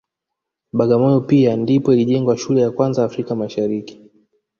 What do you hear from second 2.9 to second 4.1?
Afrika Mashariki